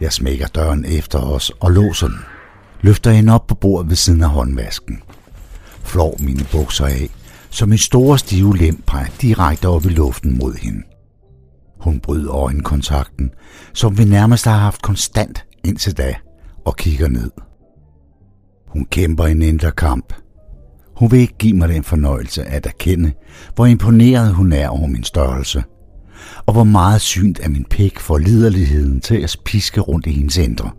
Jeg 0.00 0.12
smækker 0.12 0.46
døren 0.46 0.84
efter 0.84 1.18
os 1.18 1.52
og 1.60 1.70
låser 1.70 2.08
den. 2.08 2.18
Løfter 2.80 3.10
hende 3.10 3.34
op 3.34 3.46
på 3.46 3.54
bordet 3.54 3.88
ved 3.88 3.96
siden 3.96 4.22
af 4.22 4.30
håndvasken. 4.30 5.02
Flår 5.82 6.16
mine 6.18 6.46
bukser 6.52 6.86
af, 6.86 7.10
så 7.50 7.66
min 7.66 7.78
store 7.78 8.18
stive 8.18 8.56
lem 8.56 8.82
peger 8.86 9.06
direkte 9.20 9.68
op 9.68 9.84
i 9.84 9.88
luften 9.88 10.38
mod 10.38 10.54
hende. 10.54 10.93
Hun 11.84 12.00
bryder 12.00 12.34
øjenkontakten, 12.34 13.30
som 13.74 13.98
vi 13.98 14.04
nærmest 14.04 14.44
har 14.44 14.58
haft 14.58 14.82
konstant 14.82 15.44
indtil 15.64 15.96
da, 15.96 16.14
og 16.66 16.76
kigger 16.76 17.08
ned. 17.08 17.30
Hun 18.68 18.84
kæmper 18.84 19.26
en 19.26 19.42
indre 19.42 19.70
kamp. 19.70 20.14
Hun 20.96 21.10
vil 21.10 21.20
ikke 21.20 21.38
give 21.38 21.56
mig 21.56 21.68
den 21.68 21.84
fornøjelse 21.84 22.44
at 22.44 22.66
erkende, 22.66 23.12
hvor 23.54 23.66
imponeret 23.66 24.34
hun 24.34 24.52
er 24.52 24.68
over 24.68 24.86
min 24.86 25.04
størrelse, 25.04 25.64
og 26.46 26.52
hvor 26.52 26.64
meget 26.64 27.00
synt 27.00 27.40
af 27.40 27.50
min 27.50 27.64
pik 27.70 28.00
får 28.00 28.18
liderligheden 28.18 29.00
til 29.00 29.22
at 29.22 29.36
piske 29.44 29.80
rundt 29.80 30.06
i 30.06 30.10
hendes 30.10 30.36
indre. 30.36 30.70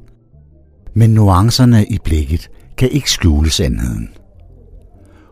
Men 0.95 1.09
nuancerne 1.09 1.85
i 1.85 1.97
blikket 2.03 2.49
kan 2.77 2.89
ikke 2.89 3.11
skjule 3.11 3.49
sandheden. 3.49 4.09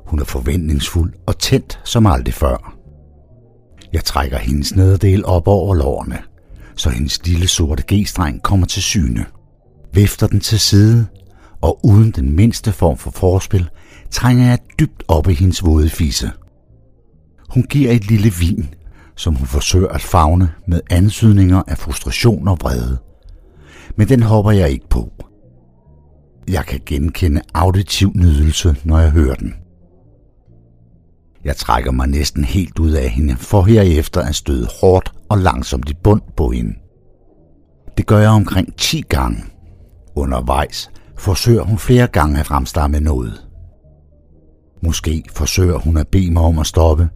Hun 0.08 0.20
er 0.20 0.26
forventningsfuld 0.26 1.14
og 1.28 1.40
tændt 1.40 1.80
som 1.84 2.06
aldrig 2.06 2.34
før. 2.34 2.83
Jeg 3.94 4.04
trækker 4.04 4.38
hendes 4.38 4.76
nederdel 4.76 5.26
op 5.26 5.48
over 5.48 5.76
lårene, 5.76 6.18
så 6.76 6.90
hendes 6.90 7.26
lille 7.26 7.48
sorte 7.48 7.84
g-streng 7.94 8.42
kommer 8.42 8.66
til 8.66 8.82
syne. 8.82 9.26
Vifter 9.94 10.28
den 10.28 10.40
til 10.40 10.60
side, 10.60 11.06
og 11.62 11.80
uden 11.86 12.12
den 12.12 12.36
mindste 12.36 12.72
form 12.72 12.98
for 12.98 13.12
forspil, 13.12 13.70
trænger 14.12 14.48
jeg 14.48 14.60
dybt 14.80 15.04
op 15.08 15.30
i 15.30 15.34
hendes 15.34 15.66
våde 15.66 15.90
fisse. 15.90 16.32
Hun 17.50 17.64
giver 17.64 17.92
et 17.92 18.08
lille 18.08 18.32
vin, 18.40 18.76
som 19.16 19.36
hun 19.36 19.48
forsøger 19.48 19.88
at 19.88 20.02
fagne 20.02 20.52
med 20.68 20.82
ansydninger 20.90 21.64
af 21.68 21.78
frustration 21.78 22.48
og 22.48 22.58
vrede. 22.62 22.98
Men 23.96 24.10
den 24.10 24.24
hopper 24.24 24.52
jeg 24.52 24.70
ikke 24.70 24.90
på. 24.90 25.12
Jeg 26.48 26.66
kan 26.66 26.80
genkende 26.86 27.42
auditiv 27.54 28.12
nydelse, 28.16 28.76
når 28.84 29.00
jeg 29.00 29.12
hører 29.12 29.36
den. 29.36 29.54
Jeg 31.46 31.56
trækker 31.56 31.92
mig 31.92 32.08
næsten 32.08 32.44
helt 32.44 32.80
ud 32.80 32.92
af 32.92 33.10
hende, 33.10 33.36
for 33.38 33.62
herefter 33.62 34.22
at 34.22 34.36
støde 34.36 34.68
hårdt 34.82 35.12
og 35.30 35.38
langsomt 35.38 35.90
i 35.90 35.94
bund 36.04 36.22
på 36.38 36.50
hende. 36.50 36.74
Det 37.98 38.06
gør 38.06 38.20
jeg 38.20 38.30
omkring 38.30 38.76
10 38.78 39.02
gange. 39.02 39.44
Undervejs 40.16 40.90
forsøger 41.18 41.64
hun 41.64 41.78
flere 41.78 42.08
gange 42.08 42.40
at 42.40 42.46
fremstamme 42.46 43.00
noget. 43.00 43.48
Måske 44.84 45.24
forsøger 45.36 45.78
hun 45.78 45.98
at 45.98 46.08
bede 46.08 46.32
mig 46.32 46.44
om 46.44 46.60
at 46.60 46.68
stoppe, 46.68 47.10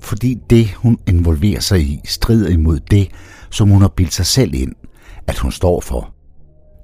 fordi 0.00 0.36
det, 0.50 0.70
hun 0.70 0.98
involverer 1.06 1.60
sig 1.60 1.80
i, 1.80 2.00
strider 2.04 2.48
imod 2.48 2.80
det, 2.80 3.08
som 3.50 3.68
hun 3.68 3.80
har 3.80 3.88
bildt 3.88 4.14
sig 4.14 4.26
selv 4.26 4.54
ind, 4.54 4.72
at 5.26 5.38
hun 5.38 5.52
står 5.52 5.80
for. 5.80 6.14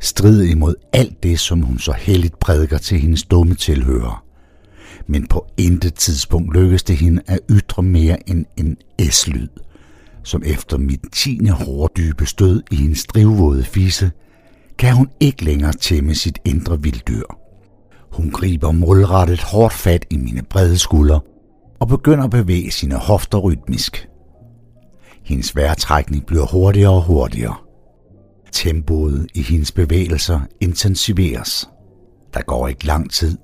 Strider 0.00 0.50
imod 0.50 0.74
alt 0.92 1.22
det, 1.22 1.40
som 1.40 1.60
hun 1.60 1.78
så 1.78 1.92
heldigt 1.92 2.38
prædiker 2.38 2.78
til 2.78 3.00
hendes 3.00 3.22
dumme 3.22 3.54
tilhører 3.54 4.27
men 5.08 5.26
på 5.26 5.46
intet 5.56 5.94
tidspunkt 5.94 6.54
lykkedes 6.56 6.82
det 6.82 6.96
hende 6.96 7.22
at 7.26 7.38
ytre 7.50 7.82
mere 7.82 8.30
end 8.30 8.44
en 8.56 8.76
S-lyd, 9.10 9.48
som 10.22 10.42
efter 10.46 10.78
mit 10.78 11.00
tiende 11.12 11.50
hårdybe 11.50 12.26
stød 12.26 12.62
i 12.70 12.76
hendes 12.76 13.06
drivvåde 13.06 13.64
fisse, 13.64 14.10
kan 14.78 14.94
hun 14.94 15.08
ikke 15.20 15.44
længere 15.44 15.72
tæmme 15.72 16.14
sit 16.14 16.38
indre 16.44 16.82
vilddyr. 16.82 17.24
Hun 18.12 18.30
griber 18.30 18.72
målrettet 18.72 19.42
hårdt 19.42 19.74
fat 19.74 20.06
i 20.10 20.16
mine 20.16 20.42
brede 20.42 20.78
skuldre 20.78 21.20
og 21.80 21.88
begynder 21.88 22.24
at 22.24 22.30
bevæge 22.30 22.70
sine 22.70 22.94
hofter 22.94 23.38
rytmisk. 23.38 24.08
Hendes 25.24 25.56
vejrtrækning 25.56 26.26
bliver 26.26 26.46
hurtigere 26.46 26.92
og 26.92 27.04
hurtigere. 27.04 27.56
Tempoet 28.52 29.26
i 29.34 29.42
hendes 29.42 29.72
bevægelser 29.72 30.40
intensiveres. 30.60 31.68
Der 32.34 32.42
går 32.42 32.68
ikke 32.68 32.86
lang 32.86 33.10
tid, 33.10 33.38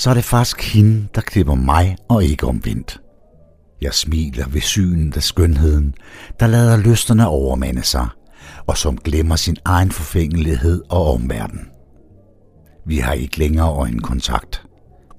så 0.00 0.10
er 0.10 0.14
det 0.14 0.24
faktisk 0.24 0.74
hende, 0.74 1.06
der 1.14 1.20
klipper 1.20 1.54
mig 1.54 1.96
og 2.08 2.24
ikke 2.24 2.46
omvendt. 2.46 3.00
Jeg 3.82 3.94
smiler 3.94 4.48
ved 4.48 4.60
synet 4.60 5.16
af 5.16 5.22
skønheden, 5.22 5.94
der 6.40 6.46
lader 6.46 6.76
lysterne 6.76 7.28
overmande 7.28 7.82
sig, 7.82 8.08
og 8.66 8.78
som 8.78 8.96
glemmer 8.96 9.36
sin 9.36 9.56
egen 9.64 9.90
forfængelighed 9.90 10.82
og 10.88 11.14
omverden. 11.14 11.60
Vi 12.86 12.98
har 12.98 13.12
ikke 13.12 13.38
længere 13.38 13.68
øjenkontakt. 13.68 14.62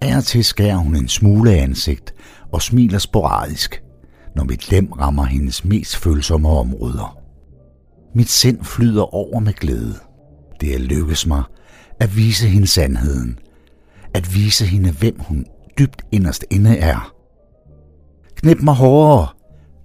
Af 0.02 0.24
til 0.24 0.46
skærer 0.46 0.78
hun 0.78 0.96
en 0.96 1.08
smule 1.08 1.52
af 1.52 1.64
ansigt 1.64 2.14
og 2.54 2.62
smiler 2.62 3.00
sporadisk, 3.00 3.84
når 4.36 4.44
mit 4.44 4.72
lem 4.72 4.92
rammer 4.92 5.26
hendes 5.26 5.66
mest 5.66 5.96
følsomme 5.96 6.50
områder. 6.50 7.18
Mit 8.16 8.30
sind 8.30 8.64
flyder 8.64 9.16
over 9.16 9.40
med 9.40 9.54
glæde. 9.54 9.96
Det 10.62 10.74
er 10.76 10.80
lykkes 10.80 11.28
mig 11.28 11.44
At 12.00 12.16
vise 12.16 12.48
hende 12.48 12.68
sandheden. 12.68 13.40
At 14.14 14.36
vise 14.36 14.66
hende, 14.66 14.92
hvem 14.92 15.20
hun 15.20 15.46
dybt 15.80 16.02
inderst 16.12 16.46
inde 16.50 16.78
er. 16.78 17.14
Knip 18.36 18.62
mig 18.62 18.74
hårdere, 18.74 19.28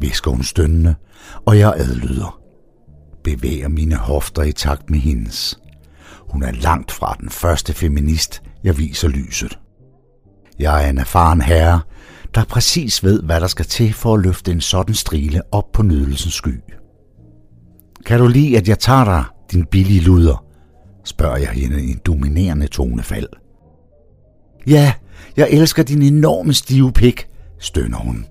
visker 0.01 0.31
hun 0.31 0.43
stønnende, 0.43 0.95
og 1.47 1.59
jeg 1.59 1.75
adlyder. 1.77 2.41
Bevæger 3.25 3.69
mine 3.69 3.97
hofter 3.97 4.43
i 4.43 4.53
takt 4.53 4.91
med 4.91 4.99
hendes. 4.99 5.61
Hun 6.31 6.43
er 6.43 6.53
langt 6.53 6.93
fra 6.93 7.17
den 7.21 7.31
første 7.31 7.73
feminist, 7.73 8.43
jeg 8.65 8.79
viser 8.79 9.09
lyset. 9.09 9.59
Jeg 10.59 10.85
er 10.85 10.91
en 10.91 10.99
erfaren 10.99 11.41
herre, 11.41 11.81
der 12.35 12.45
præcis 12.45 13.05
ved, 13.05 13.23
hvad 13.23 13.41
der 13.41 13.47
skal 13.47 13.65
til 13.65 13.93
for 13.93 14.15
at 14.15 14.23
løfte 14.23 14.53
en 14.53 14.61
sådan 14.61 14.95
strile 14.95 15.43
op 15.53 15.73
på 15.73 15.83
nydelsens 15.83 16.35
sky. 16.35 16.61
Kan 18.07 18.21
du 18.21 18.27
lide, 18.27 18.57
at 18.57 18.69
jeg 18.69 18.79
tager 18.79 19.05
dig, 19.05 19.25
din 19.53 19.65
billige 19.65 20.01
luder? 20.01 20.45
spørger 21.05 21.37
jeg 21.37 21.49
hende 21.49 21.85
i 21.85 21.91
en 21.91 22.01
dominerende 22.07 22.67
tonefald. 22.67 23.29
Ja, 24.67 24.93
jeg 25.37 25.49
elsker 25.51 25.83
din 25.83 26.03
enorme 26.03 26.55
stive 26.55 26.93
pik, 26.93 27.27
stønner 27.59 27.99
hun. 27.99 28.27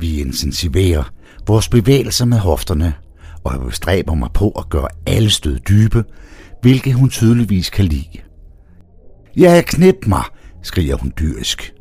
Vi 0.00 0.20
intensiverer 0.20 1.12
vores 1.46 1.68
bevægelser 1.68 2.24
med 2.24 2.38
hofterne, 2.38 2.94
og 3.44 3.52
jeg 3.52 3.60
bestræber 3.60 4.14
mig 4.14 4.28
på 4.34 4.50
at 4.50 4.68
gøre 4.68 4.88
alle 5.06 5.30
stød 5.30 5.58
dybe, 5.58 6.04
hvilket 6.62 6.94
hun 6.94 7.10
tydeligvis 7.10 7.70
kan 7.70 7.84
lide. 7.84 8.18
Ja, 9.36 9.62
knip 9.66 10.06
mig, 10.06 10.22
skriger 10.62 10.96
hun 10.96 11.12
dyrisk. 11.18 11.72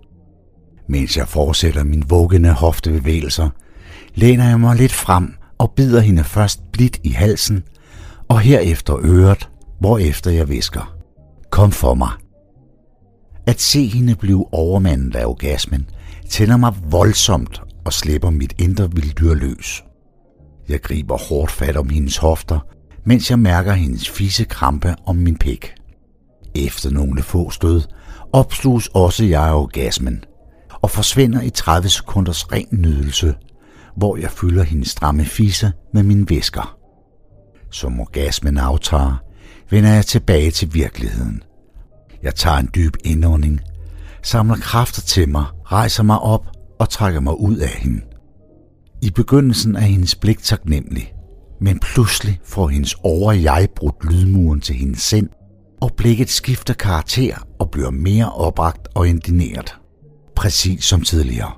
Mens 0.89 1.17
jeg 1.17 1.27
fortsætter 1.27 1.83
min 1.83 2.03
vuggende 2.09 2.51
hoftebevægelser, 2.51 3.49
læner 4.15 4.49
jeg 4.49 4.59
mig 4.59 4.75
lidt 4.75 4.93
frem 4.93 5.33
og 5.57 5.71
bider 5.75 5.99
hende 5.99 6.23
først 6.23 6.59
blidt 6.71 6.99
i 7.03 7.09
halsen, 7.09 7.63
og 8.29 8.39
herefter 8.39 8.97
øret, 9.03 9.49
hvorefter 9.79 10.31
jeg 10.31 10.49
visker. 10.49 10.95
Kom 11.51 11.71
for 11.71 11.93
mig. 11.93 12.09
At 13.47 13.61
se 13.61 13.87
hende 13.87 14.15
blive 14.15 14.53
overmandet 14.53 15.15
af 15.15 15.25
orgasmen, 15.25 15.89
tænder 16.29 16.57
mig 16.57 16.73
voldsomt 16.89 17.61
og 17.85 17.93
slipper 17.93 18.29
mit 18.29 18.53
indre 18.57 18.91
vilddyr 18.91 19.33
løs. 19.33 19.83
Jeg 20.69 20.81
griber 20.81 21.17
hårdt 21.17 21.51
fat 21.51 21.77
om 21.77 21.89
hendes 21.89 22.17
hofter, 22.17 22.59
mens 23.05 23.29
jeg 23.29 23.39
mærker 23.39 23.73
hendes 23.73 24.09
fisse 24.09 24.43
krampe 24.43 24.95
om 25.05 25.15
min 25.15 25.37
pik. 25.37 25.73
Efter 26.55 26.89
nogle 26.89 27.23
få 27.23 27.49
stød 27.49 27.81
opsluges 28.33 28.87
også 28.93 29.25
jeg 29.25 29.41
af 29.41 29.53
orgasmen 29.53 30.23
og 30.81 30.91
forsvinder 30.91 31.41
i 31.41 31.49
30 31.49 31.89
sekunders 31.89 32.51
ren 32.51 32.67
nydelse, 32.71 33.35
hvor 33.97 34.17
jeg 34.17 34.31
fylder 34.31 34.63
hendes 34.63 34.89
stramme 34.89 35.25
fisse 35.25 35.71
med 35.93 36.03
min 36.03 36.29
væsker. 36.29 36.77
Som 37.71 37.99
orgasmen 37.99 38.57
aftager, 38.57 39.23
vender 39.69 39.93
jeg 39.93 40.05
tilbage 40.05 40.51
til 40.51 40.73
virkeligheden. 40.73 41.43
Jeg 42.27 42.35
tager 42.35 42.57
en 42.57 42.69
dyb 42.75 42.93
indånding, 43.03 43.59
samler 44.23 44.55
kræfter 44.55 45.01
til 45.01 45.29
mig, 45.29 45.45
rejser 45.65 46.03
mig 46.03 46.19
op 46.19 46.47
og 46.79 46.89
trækker 46.89 47.19
mig 47.19 47.39
ud 47.39 47.57
af 47.57 47.69
hende. 47.69 48.01
I 49.01 49.09
begyndelsen 49.09 49.75
er 49.75 49.79
hendes 49.79 50.15
blik 50.15 50.43
taknemmelig, 50.43 51.13
men 51.61 51.79
pludselig 51.79 52.39
får 52.45 52.67
hendes 52.67 52.95
over-jeg 53.03 53.67
brudt 53.75 54.11
lydmuren 54.11 54.61
til 54.61 54.75
hendes 54.75 55.01
sind, 55.01 55.29
og 55.81 55.91
blikket 55.97 56.29
skifter 56.29 56.73
karakter 56.73 57.35
og 57.59 57.71
bliver 57.71 57.91
mere 57.91 58.33
opragt 58.33 58.87
og 58.95 59.07
indineret. 59.07 59.75
Præcis 60.35 60.83
som 60.83 61.01
tidligere. 61.01 61.51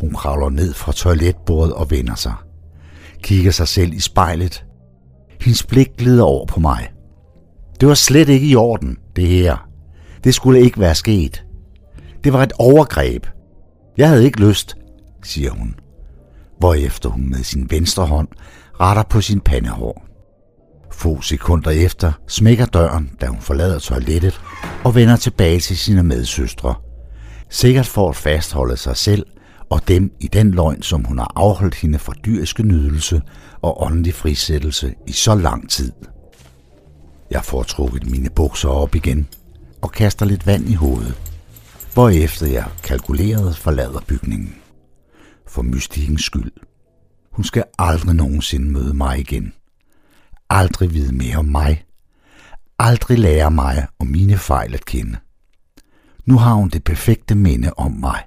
Hun 0.00 0.12
kravler 0.12 0.50
ned 0.50 0.74
fra 0.74 0.92
toiletbordet 0.92 1.74
og 1.74 1.90
vender 1.90 2.14
sig. 2.14 2.34
Kigger 3.22 3.50
sig 3.50 3.68
selv 3.68 3.92
i 3.92 4.00
spejlet. 4.00 4.64
Hendes 5.40 5.62
blik 5.62 5.88
glider 5.98 6.24
over 6.24 6.46
på 6.46 6.60
mig. 6.60 6.92
Det 7.80 7.88
var 7.88 7.94
slet 7.94 8.28
ikke 8.28 8.46
i 8.46 8.56
orden, 8.56 8.98
det 9.16 9.28
her. 9.28 9.71
Det 10.24 10.34
skulle 10.34 10.60
ikke 10.60 10.80
være 10.80 10.94
sket. 10.94 11.44
Det 12.24 12.32
var 12.32 12.42
et 12.42 12.52
overgreb. 12.58 13.26
Jeg 13.96 14.08
havde 14.08 14.24
ikke 14.24 14.40
lyst, 14.40 14.76
siger 15.22 15.50
hun. 15.50 15.74
Hvorefter 16.58 17.08
hun 17.08 17.30
med 17.30 17.42
sin 17.42 17.70
venstre 17.70 18.06
hånd 18.06 18.28
retter 18.80 19.02
på 19.02 19.20
sin 19.20 19.40
pandehår. 19.40 20.06
Få 20.92 21.20
sekunder 21.20 21.70
efter 21.70 22.12
smækker 22.28 22.66
døren, 22.66 23.10
da 23.20 23.26
hun 23.26 23.40
forlader 23.40 23.78
toilettet 23.78 24.40
og 24.84 24.94
vender 24.94 25.16
tilbage 25.16 25.60
til 25.60 25.78
sine 25.78 26.02
medsøstre. 26.02 26.74
Sikkert 27.50 27.86
for 27.86 28.08
at 28.08 28.16
fastholde 28.16 28.76
sig 28.76 28.96
selv 28.96 29.26
og 29.70 29.88
dem 29.88 30.12
i 30.20 30.26
den 30.26 30.50
løgn, 30.50 30.82
som 30.82 31.04
hun 31.04 31.18
har 31.18 31.32
afholdt 31.36 31.74
hende 31.74 31.98
fra 31.98 32.12
dyriske 32.24 32.62
nydelse 32.62 33.22
og 33.62 33.82
åndelig 33.82 34.14
frisættelse 34.14 34.94
i 35.06 35.12
så 35.12 35.34
lang 35.34 35.70
tid. 35.70 35.92
Jeg 37.30 37.44
får 37.44 37.62
trukket 37.62 38.10
mine 38.10 38.30
bukser 38.30 38.68
op 38.68 38.94
igen 38.94 39.28
og 39.82 39.92
kaster 39.92 40.26
lidt 40.26 40.46
vand 40.46 40.68
i 40.68 40.74
hovedet, 40.74 41.14
hvorefter 41.94 42.46
jeg 42.46 42.70
kalkuleret 42.82 43.56
forlader 43.56 44.00
bygningen. 44.00 44.54
For 45.46 45.62
mystikkens 45.62 46.24
skyld. 46.24 46.52
Hun 47.32 47.44
skal 47.44 47.64
aldrig 47.78 48.14
nogensinde 48.14 48.70
møde 48.70 48.94
mig 48.94 49.18
igen. 49.18 49.52
Aldrig 50.50 50.94
vide 50.94 51.14
mere 51.14 51.36
om 51.36 51.44
mig. 51.44 51.84
Aldrig 52.78 53.18
lære 53.18 53.50
mig 53.50 53.86
og 53.98 54.06
mine 54.06 54.38
fejl 54.38 54.74
at 54.74 54.84
kende. 54.84 55.18
Nu 56.26 56.38
har 56.38 56.54
hun 56.54 56.68
det 56.68 56.84
perfekte 56.84 57.34
minde 57.34 57.72
om 57.76 57.92
mig. 57.92 58.24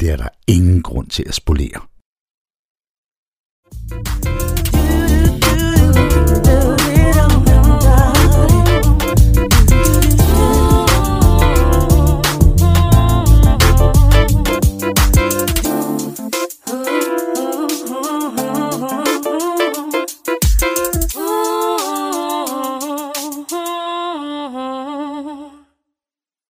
Det 0.00 0.10
er 0.10 0.16
der 0.16 0.28
ingen 0.46 0.82
grund 0.82 1.08
til 1.08 1.24
at 1.28 1.34
spolere. 1.34 1.80
thank 4.02 4.26
you 4.26 4.39